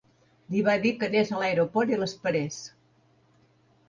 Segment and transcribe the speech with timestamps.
[0.53, 2.57] Li va dir que anés a l'aeroport i l'esperés.